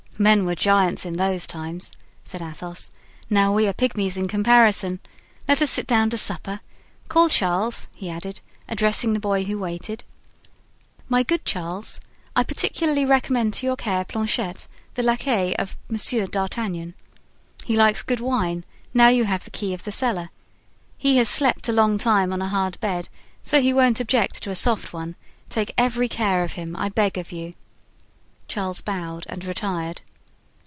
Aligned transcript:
Men 0.17 0.45
were 0.45 0.53
giants 0.53 1.03
in 1.03 1.17
those 1.17 1.47
times," 1.47 1.93
said 2.23 2.43
Athos; 2.43 2.91
"now 3.27 3.51
we 3.51 3.65
are 3.67 3.73
pigmies 3.73 4.17
in 4.17 4.27
comparison. 4.27 4.99
Let 5.47 5.63
us 5.63 5.71
sit 5.71 5.87
down 5.87 6.11
to 6.11 6.17
supper. 6.19 6.59
Call 7.07 7.27
Charles," 7.27 7.87
he 7.91 8.07
added, 8.07 8.39
addressing 8.69 9.13
the 9.13 9.19
boy 9.19 9.45
who 9.45 9.57
waited. 9.57 10.03
"My 11.09 11.23
good 11.23 11.43
Charles, 11.43 11.99
I 12.35 12.43
particularly 12.43 13.03
recommend 13.03 13.55
to 13.55 13.65
your 13.65 13.75
care 13.75 14.05
Planchet, 14.05 14.67
the 14.93 15.01
laquais 15.01 15.55
of 15.57 15.75
Monsieur 15.89 16.27
D'Artagnan. 16.27 16.93
He 17.63 17.75
likes 17.75 18.03
good 18.03 18.19
wine; 18.19 18.63
now 18.93 19.07
you 19.07 19.23
have 19.23 19.43
the 19.43 19.49
key 19.49 19.73
of 19.73 19.85
the 19.85 19.91
cellar. 19.91 20.29
He 20.99 21.17
has 21.17 21.29
slept 21.29 21.67
a 21.67 21.73
long 21.73 21.97
time 21.97 22.31
on 22.31 22.43
a 22.43 22.49
hard 22.49 22.79
bed, 22.79 23.09
so 23.41 23.59
he 23.59 23.73
won't 23.73 23.99
object 23.99 24.43
to 24.43 24.51
a 24.51 24.55
soft 24.55 24.93
one; 24.93 25.15
take 25.49 25.73
every 25.79 26.07
care 26.07 26.43
of 26.43 26.53
him, 26.53 26.75
I 26.75 26.89
beg 26.89 27.17
of 27.17 27.31
you." 27.31 27.53
Charles 28.47 28.81
bowed 28.81 29.25
and 29.27 29.43
retired. 29.45 30.01